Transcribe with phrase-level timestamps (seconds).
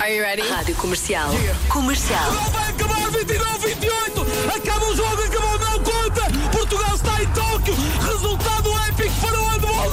[0.00, 0.42] Are you ready?
[0.42, 1.28] Rádio Comercial.
[1.68, 2.30] Comercial.
[2.52, 4.26] Vai acabar 29, 28!
[4.56, 5.09] Acaba o jogo,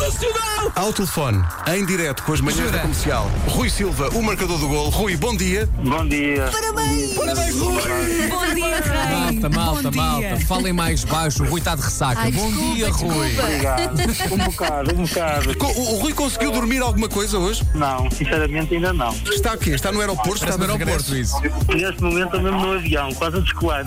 [0.07, 0.71] nacional!
[0.75, 4.89] Ao telefone, em direto com as manhãs da comercial, Rui Silva, o marcador do gol.
[4.89, 5.68] Rui, bom dia.
[5.84, 6.49] Bom dia.
[6.52, 7.16] Parabéns,
[7.55, 8.27] Rui!
[8.30, 9.39] Bom dia, Rei.
[9.41, 10.45] Malta, malta, malta.
[10.48, 11.43] Falem mais baixo.
[11.43, 12.21] O Rui está de ressaca.
[12.21, 12.91] Ai, Bom desculpa, dia, Rui.
[13.30, 13.43] desculpa.
[13.43, 13.98] Obrigado.
[14.31, 15.57] Um bocado, um bocado.
[15.57, 17.63] Co- O, o Rui conseguiu dormir alguma coisa hoje?
[17.76, 19.13] Não, sinceramente ainda não.
[19.26, 21.35] Está aqui, está no aeroporto, está no aeroporto isso.
[21.67, 23.84] Neste momento estou mesmo no avião, quase a descolar.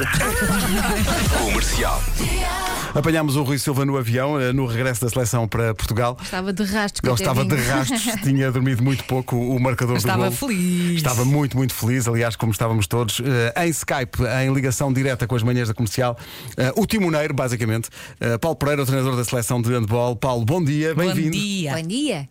[2.95, 6.10] Apanhámos o Rui Silva no avião, eh, no regresso da seleção para Portugal.
[6.23, 7.07] Estava de rastro.
[7.07, 10.37] Ele estava de rastos, tinha dormido muito pouco, o marcador Mas do estava gol.
[10.37, 10.97] feliz.
[10.97, 15.35] Estava muito, muito feliz, aliás, como estávamos todos, eh, em Skype, em ligação direta com
[15.35, 16.17] as manhãs da comercial.
[16.57, 17.89] Eh, o timoneiro, basicamente,
[18.21, 20.17] eh, Paulo Pereira, o treinador da seleção de handball.
[20.17, 21.31] Paulo, bom dia, Bom bem-vindo.
[21.33, 21.77] dia.
[21.77, 22.29] Bom dia.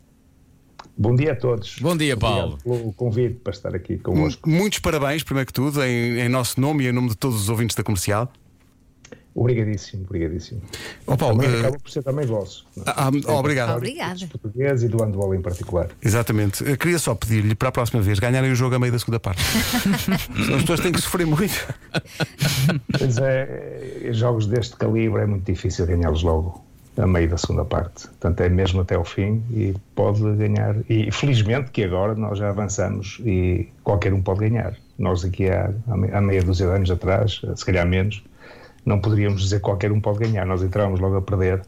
[0.97, 1.77] Bom dia a todos.
[1.79, 2.57] Bom dia, Paulo.
[2.61, 4.49] Obrigado pelo convite para estar aqui convosco.
[4.49, 7.49] Muitos parabéns, primeiro que tudo, em, em nosso nome e em nome de todos os
[7.49, 8.31] ouvintes da comercial.
[9.39, 10.61] Obrigadíssimo, obrigadíssimo.
[11.07, 12.67] Ó Paulo, Também eh, acaba por ser também vosso.
[12.77, 12.81] é?
[12.87, 13.77] ah, ah, obrigado.
[13.77, 14.15] Obrigada.
[14.15, 15.87] Dos portugueses e do handball em particular.
[16.03, 16.61] Exatamente.
[16.69, 19.17] Eu queria só pedir-lhe para a próxima vez ganharem o jogo a meio da segunda
[19.17, 19.41] parte.
[20.53, 21.53] As pessoas têm que sofrer muito.
[22.99, 26.61] Mas é, é, jogos deste calibre é muito difícil ganhá-los logo
[26.97, 28.07] a meio da segunda parte.
[28.09, 30.75] Portanto, é mesmo até ao fim e pode ganhar.
[30.89, 34.75] E felizmente que agora nós já avançamos e qualquer um pode ganhar.
[34.97, 35.71] Nós aqui há,
[36.11, 38.21] há meia dúzia de anos atrás, se calhar menos,
[38.89, 40.45] não poderíamos dizer que qualquer um pode ganhar.
[40.45, 41.61] Nós entrávamos logo a perder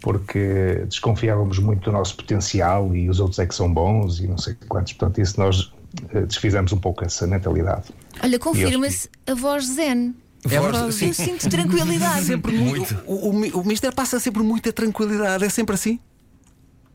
[0.00, 4.36] porque desconfiávamos muito do nosso potencial e os outros é que são bons e não
[4.36, 4.92] sei quantos.
[4.92, 5.72] Portanto, isso nós
[6.12, 7.84] eh, desfizemos um pouco essa mentalidade.
[8.22, 10.14] Olha, confirma-se a voz zen.
[10.44, 10.84] É verdade.
[10.84, 12.26] Eu sinto tranquilidade.
[12.26, 12.96] Sempre muito.
[13.06, 15.44] O, o, o Mister passa sempre muita tranquilidade.
[15.44, 16.00] É sempre assim?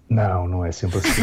[0.09, 1.21] Não, não é sempre assim.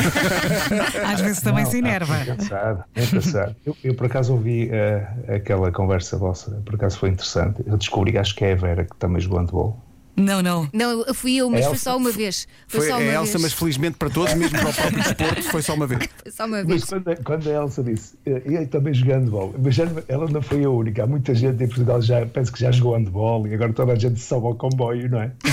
[1.07, 2.17] Às vezes também Não, se enerva.
[2.17, 3.57] É pensar, é pensar.
[3.65, 7.63] Eu, eu, por acaso ouvi eh, aquela conversa vossa, por acaso foi interessante.
[7.67, 9.84] Eu descobri acho que é a Vera que também jogou handball.
[10.17, 10.69] Não, não.
[10.73, 12.47] Não, fui eu, mas É foi só uma vez.
[12.69, 13.43] Foi, Foi só a uma Elsa, vez.
[13.43, 16.09] mas felizmente para todos, mesmo para o próprio desporto, foi só uma vez.
[16.23, 16.85] Foi só uma Mas vez.
[16.85, 20.41] quando, a- quando a Elsa disse, eh, eu também joguei handball, mas já- ela não
[20.41, 21.03] foi a única.
[21.05, 23.97] Há muita gente em Portugal já penso que já jogou handball e agora toda a
[23.97, 25.33] gente sobe ao comboio, não é?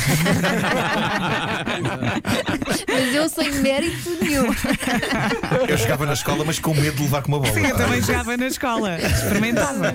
[2.88, 4.46] Mas eu sem mérito nenhum.
[5.68, 7.54] Eu jogava na escola, mas com medo de levar com uma bola.
[7.54, 8.98] Sim, eu também jogava na escola.
[9.00, 9.94] Experimentava.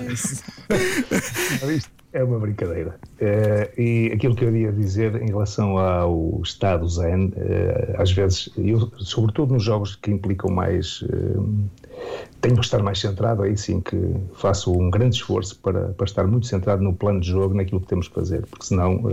[1.59, 1.89] Já viste?
[2.17, 2.95] É uma brincadeira.
[3.19, 8.49] Eh, e aquilo que eu ia dizer em relação ao estado zen, eh, às vezes,
[8.57, 11.05] eu, sobretudo nos jogos que implicam mais.
[11.13, 11.77] eh,
[12.41, 16.25] tenho que estar mais centrado, aí sim que faço um grande esforço para, para estar
[16.25, 19.03] muito centrado no plano de jogo, naquilo que temos que fazer, porque senão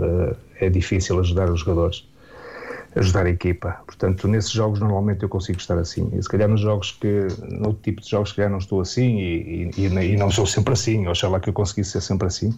[0.59, 2.07] é difícil ajudar os jogadores
[2.95, 3.77] ajudar a equipa.
[3.85, 6.09] Portanto, nesses jogos normalmente eu consigo estar assim.
[6.13, 9.19] E se calhar nos jogos que, no tipo de jogos, se calhar não estou assim
[9.19, 11.07] e, e- e não sou sempre assim.
[11.07, 12.57] Oxalá que eu conseguisse ser sempre assim,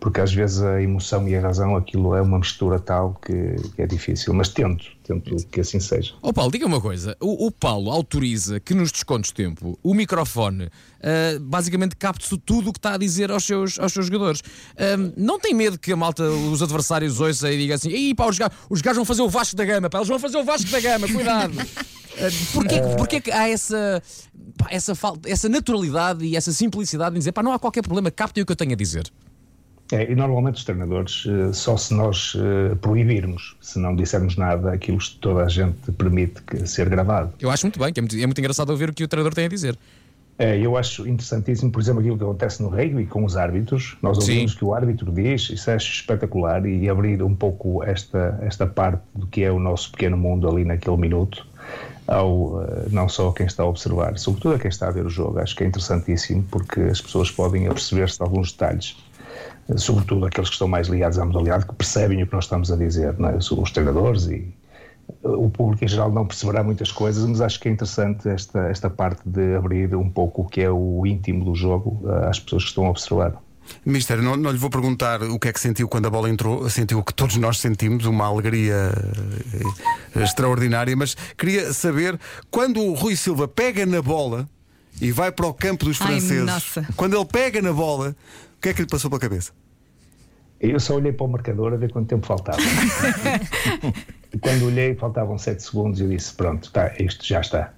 [0.00, 3.82] porque às vezes a emoção e a razão, aquilo é uma mistura tal que, que
[3.82, 4.32] é difícil.
[4.34, 6.14] Mas tento, tento que assim seja.
[6.22, 7.16] Ó Paulo, diga uma coisa.
[7.20, 10.70] O, o Paulo autoriza que nos descontos de tempo o microfone
[11.04, 14.42] ah, basicamente capte tudo o que está a dizer aos seus, aos seus jogadores.
[14.76, 18.26] Ah, não tem medo que a malta, os adversários ouçam e digam assim: Ih, pá,
[18.26, 20.44] os gajos, os gajos vão fazer o Vasco da Gama, pá, eles vão fazer o
[20.44, 21.54] Vasco da Gama, cuidado.
[22.16, 24.00] Ah, porquê, porquê que há essa,
[24.56, 28.08] pá, essa, falta, essa naturalidade e essa simplicidade em dizer, pá, não há qualquer problema,
[28.08, 29.10] captem o que eu tenho a dizer?
[29.94, 34.72] É, e normalmente os treinadores, eh, só se nós eh, proibirmos, se não dissermos nada,
[34.72, 37.32] aquilo que toda a gente permite que ser gravado.
[37.38, 39.32] Eu acho muito bem, que é muito, é muito engraçado ouvir o que o treinador
[39.32, 39.78] tem a dizer.
[40.36, 43.96] É, eu acho interessantíssimo, por exemplo, aquilo que acontece no rugby com os árbitros.
[44.02, 44.58] Nós ouvimos Sim.
[44.58, 49.28] que o árbitro diz, isso acho espetacular, e abrir um pouco esta, esta parte do
[49.28, 51.46] que é o nosso pequeno mundo ali naquele minuto,
[52.08, 55.06] ao, eh, não só a quem está a observar, sobretudo a quem está a ver
[55.06, 55.38] o jogo.
[55.38, 58.96] Acho que é interessantíssimo porque as pessoas podem aperceber-se de alguns detalhes,
[59.76, 62.76] sobretudo aqueles que estão mais ligados à modalidade, que percebem o que nós estamos a
[62.76, 63.36] dizer, não é?
[63.36, 64.52] Os- treinadores e
[65.22, 68.88] o público em geral não perceberá muitas coisas, mas acho que é interessante esta, esta
[68.88, 72.62] parte de abrir um pouco o que é o íntimo do jogo eh, às pessoas
[72.64, 73.34] que estão a observar.
[73.84, 76.68] Mister, não, não lhe vou perguntar o que é que sentiu quando a bola entrou,
[76.70, 78.92] sentiu o que todos nós sentimos, uma alegria
[80.14, 82.18] eh, extraordinária, mas queria saber
[82.50, 84.48] quando o Rui Silva pega na bola
[85.00, 86.86] e vai para o campo dos Ai, franceses, nossa.
[86.96, 88.14] quando ele pega na bola,
[88.56, 89.52] o que é que lhe passou pela cabeça?
[90.70, 92.58] Eu só olhei para o marcador a ver quanto tempo faltava.
[94.32, 97.72] e quando olhei, faltavam 7 segundos e eu disse: Pronto, tá, isto já está.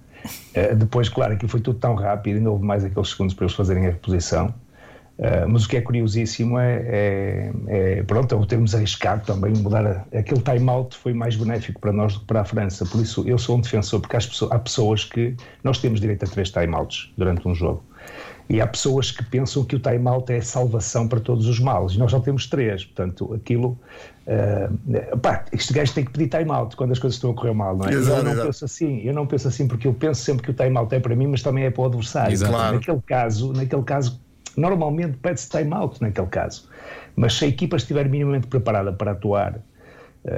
[0.53, 3.45] Eh, depois, claro, aquilo foi tudo tão rápido e não houve mais aqueles segundos para
[3.45, 4.53] eles fazerem a reposição.
[5.17, 9.51] Uh, mas o que é curiosíssimo é, é, é pronto, é o termos arriscado também
[9.51, 12.85] mudar a, aquele time-out foi mais benéfico para nós do que para a França.
[12.85, 16.27] Por isso eu sou um defensor, porque pessoas- há pessoas que nós temos direito a
[16.27, 17.83] três time-outs durante um jogo.
[18.49, 21.93] E há pessoas que pensam que o time-out é a salvação para todos os males.
[21.93, 22.85] E nós só temos três.
[22.85, 23.77] Portanto, aquilo.
[24.25, 27.75] Uh, pá, este gajo tem que pedir time-out quando as coisas estão a correr mal,
[27.75, 27.93] não é?
[27.93, 28.47] Exato, eu não exato.
[28.47, 29.01] penso assim.
[29.03, 31.41] Eu não penso assim porque eu penso sempre que o time-out é para mim, mas
[31.41, 32.33] também é para o adversário.
[32.33, 32.51] Exato.
[32.51, 32.75] Claro.
[32.75, 34.21] Naquele caso, naquele caso,
[34.55, 36.69] normalmente pede-se time-out naquele caso.
[37.15, 39.59] Mas se a equipa estiver minimamente preparada para atuar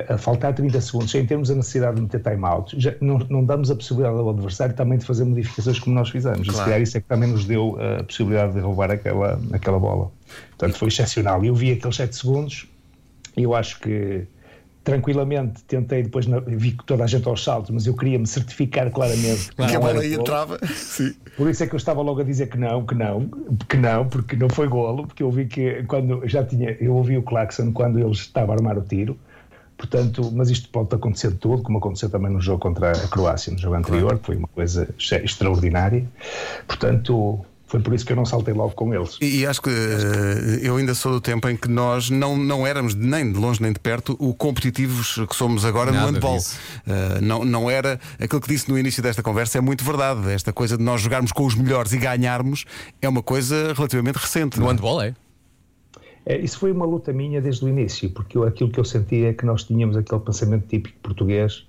[0.07, 3.71] a faltar 30 segundos, sem termos a necessidade de meter time-out, já não, não damos
[3.71, 6.47] a possibilidade ao adversário também de fazer modificações como nós fizemos.
[6.47, 9.79] E se calhar isso é que também nos deu a possibilidade de roubar aquela, aquela
[9.79, 10.11] bola.
[10.49, 11.43] Portanto, foi excepcional.
[11.43, 12.67] Eu vi aqueles 7 segundos
[13.35, 14.27] e eu acho que
[14.83, 18.89] tranquilamente tentei depois vi que toda a gente aos saltos, mas eu queria me certificar
[18.89, 20.59] claramente Que a bola aí entrava.
[20.73, 21.13] Sim.
[21.35, 23.29] Por isso é que eu estava logo a dizer que não, que não,
[23.67, 27.17] que não, porque não foi golo, porque eu vi que quando já tinha, eu ouvi
[27.17, 29.17] o Claxon quando ele estava a armar o tiro,
[29.79, 33.51] portanto, mas isto pode acontecer de tudo, como aconteceu também no jogo contra a Croácia,
[33.51, 36.05] no jogo anterior, que foi uma coisa extra- extraordinária,
[36.67, 39.17] portanto, foi por isso que eu não saltei logo com eles.
[39.21, 42.65] E, e acho que eh, eu ainda sou do tempo em que nós não, não
[42.67, 46.39] éramos nem de longe nem de perto o competitivos que somos agora Nada no handball.
[46.87, 50.29] Eh, não, não era aquilo que disse no início desta conversa, é muito verdade.
[50.31, 52.65] Esta coisa de nós jogarmos com os melhores e ganharmos
[53.01, 54.59] é uma coisa relativamente recente.
[54.59, 54.69] No é?
[54.71, 55.13] handball é.
[56.29, 59.29] É, isso foi uma luta minha desde o início, porque eu- aquilo que eu sentia
[59.29, 61.65] é que nós tínhamos aquele pensamento típico português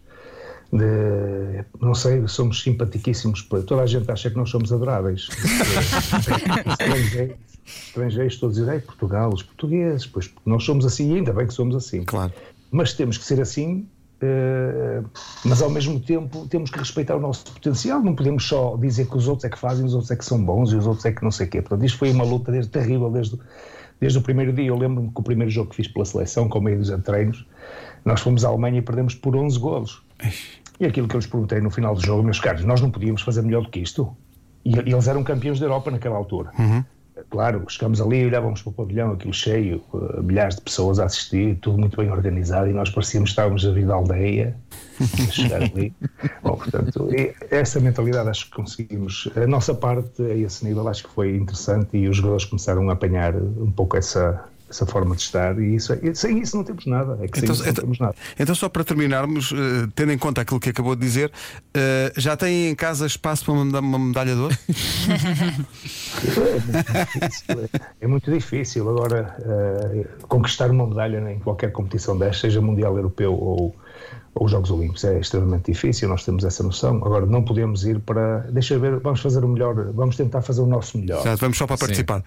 [0.71, 5.29] de, não sei, somos simpaticíssimos, toda a gente acha que nós somos adoráveis.
[6.79, 7.37] estrangeiros,
[7.67, 11.55] estrangeiros todos dizem, "Ei, Portugal, os portugueses, pois nós somos assim, e ainda bem que
[11.55, 12.05] somos assim.
[12.05, 12.33] Claro.
[12.71, 13.87] Mas temos que ser assim,
[14.21, 15.03] eh,
[15.45, 18.01] mas ao mesmo tempo temos que respeitar o nosso potencial.
[18.03, 20.45] Não podemos só dizer que os outros é que fazem, os outros é que são
[20.45, 21.63] bons e os outros é que não sei o quê.
[21.63, 23.37] Portanto, isto foi uma luta desde, terrível desde,
[24.01, 24.67] desde o primeiro dia.
[24.67, 27.47] Eu lembro-me que o primeiro jogo que fiz pela seleção, com meio dos treinos,
[28.05, 30.03] nós fomos à Alemanha e perdemos por 11 golos.
[30.81, 33.21] E aquilo que eu lhes perguntei no final do jogo, meus caros, nós não podíamos
[33.21, 34.17] fazer melhor do que isto.
[34.65, 36.51] E, e eles eram campeões da Europa naquela altura.
[37.29, 41.57] Claro, chegamos ali, olhávamos para o pavilhão, aquilo cheio, eh, milhares de pessoas a assistir,
[41.57, 44.57] tudo muito bem organizado, e nós parecíamos que estávamos a vir da aldeia,
[45.01, 45.93] a chegar ali.
[46.43, 49.29] Bom, portanto, e essa mentalidade acho que conseguimos.
[49.37, 52.93] A nossa parte a esse nível acho que foi interessante e os jogadores começaram a
[52.93, 56.87] apanhar um pouco essa, essa forma de estar, e, isso, e sem isso não temos
[56.87, 57.19] nada.
[57.21, 58.15] É que sem Então, isso não então- temos nada.
[58.39, 61.33] então, só para terminarmos, eh, tendo em conta aquilo que acabou de dizer,
[61.75, 64.57] eh, já tem em casa espaço para meda- uma medalha de ouro?
[68.01, 73.33] É muito difícil agora eh, conquistar uma medalha em qualquer competição desta, seja mundial, europeu
[73.35, 73.75] ou,
[74.35, 75.05] ou Jogos Olímpicos.
[75.05, 76.97] É extremamente difícil, nós temos essa noção.
[76.99, 78.39] Agora não podemos ir para.
[78.51, 81.23] Deixa eu ver, vamos fazer o melhor, vamos tentar fazer o nosso melhor.
[81.25, 81.81] Já vamos só para Sim.
[81.87, 82.23] participar.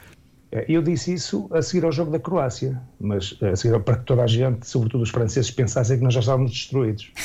[0.54, 3.98] Eh, Eu disse isso a seguir ao jogo da Croácia, mas eh, a seguir, para
[3.98, 7.12] que toda a gente, sobretudo os franceses, pensassem que nós já estávamos destruídos.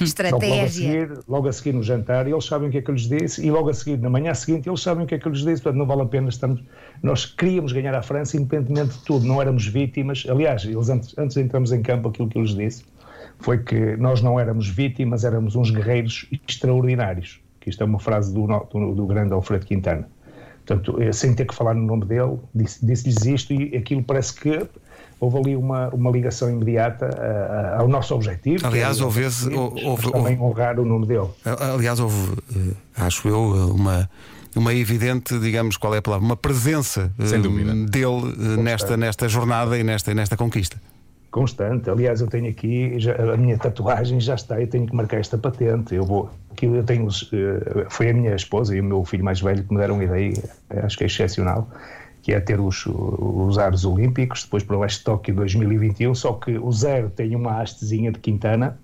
[0.00, 0.68] Então, logo, a Estratégia.
[0.68, 3.44] seguir, logo a seguir no jantar, eles sabem o que é que eu lhes disse,
[3.44, 5.40] e logo a seguir, na manhã seguinte, eles sabem o que é que eu lhes
[5.44, 5.62] disse.
[5.62, 6.62] Portanto, não vale a pena estarmos.
[7.02, 10.24] Nós queríamos ganhar a França, independentemente de tudo, não éramos vítimas.
[10.28, 12.84] Aliás, eles antes, antes de entrarmos em campo, aquilo que eu lhes disse
[13.38, 17.40] foi que nós não éramos vítimas, éramos uns guerreiros extraordinários.
[17.60, 20.08] Que isto é uma frase do, do, do grande Alfredo Quintana.
[20.74, 24.66] Portanto, sem ter que falar no nome dele, disse- disse-lhes isto e aquilo parece que
[25.18, 27.10] houve ali uma, uma ligação imediata
[27.76, 28.64] ao nosso objetivo.
[28.64, 31.28] Aliás, era- houve esse- houve- houve- também honrar o nome dele.
[31.74, 33.40] Aliás, houve, eh, acho eu,
[33.74, 34.08] uma,
[34.54, 36.24] uma evidente, digamos, qual é a palavra?
[36.24, 37.24] Uma presença eh,
[37.90, 40.80] dele eh, nesta, nesta jornada e nesta, nesta conquista.
[41.30, 41.88] Constante.
[41.88, 44.60] Aliás, eu tenho aqui já- a minha tatuagem já está.
[44.60, 45.94] Eu tenho que marcar esta patente.
[45.94, 46.28] Eu vou.
[46.50, 47.06] Aquilo eu tenho.
[47.08, 50.04] eh, Foi a minha esposa e o meu filho mais velho que me deram uma
[50.04, 50.32] ideia.
[50.70, 51.68] eh, Acho que é excepcional.
[52.22, 56.14] Que é ter os, os ares olímpicos, depois para o de Tóquio 2021.
[56.14, 58.78] Só que o zero tem uma hastezinha de Quintana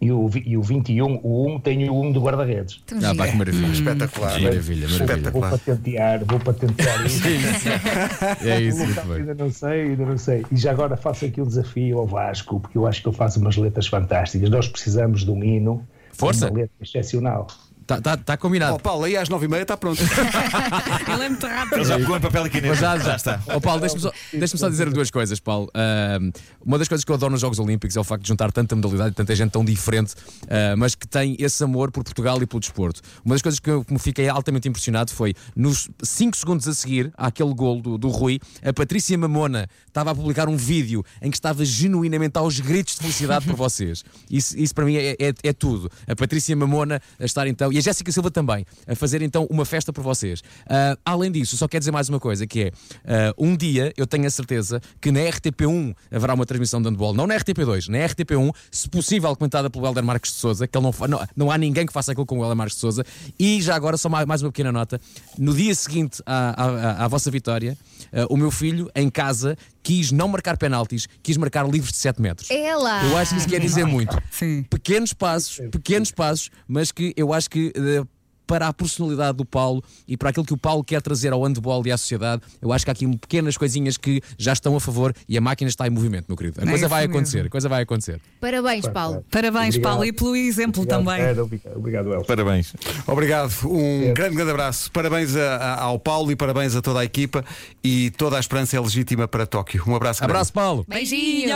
[0.00, 2.82] e o, e o 21, o 1 tem o 1 do guarda-redes.
[3.02, 3.66] Ah, pá, que maravilha.
[3.72, 4.40] Espetacular.
[4.40, 5.32] Maravilha, Vou maravilha.
[5.50, 7.22] patentear, vou patentear isso.
[8.46, 9.16] É isso, local bem.
[9.18, 10.44] ainda não sei, ainda não sei.
[10.52, 13.36] E já agora faço aqui o desafio ao Vasco, porque eu acho que ele faz
[13.36, 14.50] umas letras fantásticas.
[14.50, 15.86] Nós precisamos de um hino.
[16.12, 16.48] Força.
[16.50, 17.46] Uma letra excepcional.
[17.86, 18.74] Está tá, tá combinado.
[18.74, 20.02] Ó Paulo, aí às nove e meia está pronto.
[20.02, 21.74] Ele é muito rápido.
[21.76, 22.68] Ele já pegou em papel e caneta.
[22.70, 23.40] Mas já, já está.
[23.46, 25.70] Ó Paulo, deixa-me só, deixa só dizer duas coisas, Paulo.
[25.72, 26.32] Ahm,
[26.64, 28.74] uma das coisas que eu adoro nos Jogos Olímpicos é o facto de juntar tanta
[28.74, 30.14] modalidade e tanta gente tão diferente,
[30.48, 33.00] ah, mas que tem esse amor por Portugal e pelo desporto.
[33.24, 37.12] Uma das coisas que eu me fiquei altamente impressionado foi nos 5 segundos a seguir
[37.16, 41.36] àquele gol do, do Rui, a Patrícia Mamona estava a publicar um vídeo em que
[41.36, 44.04] estava genuinamente aos gritos de felicidade por vocês.
[44.28, 45.88] Isso, isso para mim é, é- é tudo.
[46.08, 47.70] A Patrícia Mamona a estar então.
[47.76, 50.42] E a Jéssica Silva também, a fazer então uma festa por vocês.
[50.66, 52.72] Ah, além disso, só quero dizer mais uma coisa, que é,
[53.04, 57.12] ah, um dia eu tenho a certeza que na RTP1 haverá uma transmissão de handball,
[57.12, 60.84] não na RTP2, na RTP1, se possível comentada pelo Helder Marques de Souza, que ele
[60.84, 63.04] não, não, não há ninguém que faça aquilo com o Helder Marques de Souza,
[63.38, 64.98] e já agora só mais uma pequena nota,
[65.38, 67.76] no dia seguinte à, à- à vossa vitória,
[68.10, 69.54] ah, o meu filho, em casa,
[69.86, 72.50] quis não marcar penaltis, quis marcar livros de 7 metros.
[72.50, 73.04] Ela!
[73.04, 74.20] Eu acho que isso quer dizer muito.
[74.32, 74.64] Sim.
[74.64, 78.02] Pequenos passos, pequenos passos, mas que eu acho que eh,
[78.46, 81.82] para a personalidade do Paulo e para aquilo que o Paulo quer trazer ao handball
[81.86, 85.12] e à sociedade, eu acho que há aqui pequenas coisinhas que já estão a favor
[85.28, 86.60] e a máquina está em movimento, meu querido.
[86.60, 87.14] A É coisa isso vai mesmo.
[87.16, 88.20] acontecer, a coisa vai acontecer.
[88.40, 89.24] Parabéns, Paulo.
[89.30, 89.90] Parabéns, Obrigado.
[89.92, 91.22] Paulo, e pelo exemplo Obrigado, também.
[91.24, 92.24] Vera, Obrigado, obrigado Elsa.
[92.26, 92.72] Parabéns.
[93.06, 94.90] Obrigado, um grande, grande abraço.
[94.92, 97.44] Parabéns a- a- ao Paulo e parabéns a toda a equipa
[97.82, 99.82] e toda a esperança é legítima para Tóquio.
[99.86, 100.20] Um abraço.
[100.20, 100.32] grande.
[100.32, 100.84] Abraço, Paulo.
[100.88, 101.52] Beijinhos.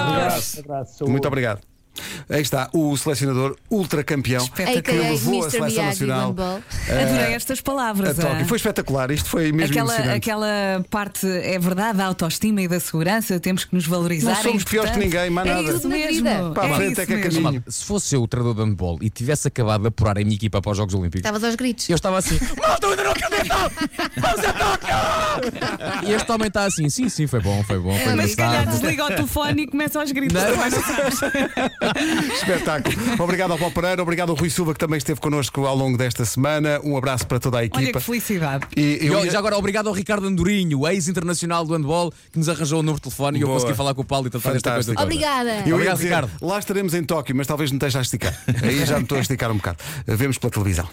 [0.59, 1.05] Abraço.
[1.09, 1.70] Muito obrigado.
[2.29, 4.63] Aí está o selecionador ultracampeão que.
[4.63, 6.63] AKA levou a seleção nacional handball.
[6.89, 8.17] Adorei estas a palavras.
[8.17, 8.37] Tóquio.
[8.41, 8.45] ah.
[8.45, 9.11] Foi espetacular.
[9.11, 10.17] Isto foi mesmo Aquela, emocionante.
[10.17, 14.35] aquela parte, é verdade, da autoestima e da segurança, temos que nos valorizar.
[14.37, 15.73] Não somos é piores que ninguém, mais é nada.
[15.77, 16.29] Isso Na mesmo.
[16.29, 17.65] a frente é que é caminho.
[17.69, 20.63] Se fosse eu o treinador de handball e tivesse acabado de apurar a minha equipa
[20.63, 21.89] para os Jogos Olímpicos, Estavas aos gritos.
[21.89, 23.71] eu estava assim, malta, eu ainda não acabei, não!
[24.17, 26.09] Vamos a Tóquio!
[26.09, 28.67] E este homem está assim, sim, sim, foi bom, foi bom, foi Mas se calhar
[28.67, 30.41] desliga o telefone e começa aos gritos.
[30.43, 30.75] Não, mas-.
[32.35, 32.95] Espetáculo.
[33.23, 36.25] Obrigado ao Paulo Pereira, obrigado ao Rui Silva que também esteve connosco ao longo desta
[36.25, 36.81] semana.
[36.85, 37.99] Um abraço para toda a Olha equipa.
[37.99, 38.67] que felicidade.
[38.77, 42.39] E E eu olha, ia- já agora obrigado ao Ricardo Andorinho, ex-internacional do handball, que
[42.39, 43.59] nos arranjou o número de telefone e eu Boa.
[43.61, 44.95] consegui falar com o Paulo e tratar desta coisa.
[45.01, 45.51] Obrigada.
[45.67, 46.31] Eu Obrigado, dizer, Ricardo.
[46.43, 48.39] lá estaremos em Tóquio, mas talvez me esteja a esticar.
[48.63, 49.79] Aí já me estou a esticar um bocado.
[50.07, 50.89] Vemos pela televisão.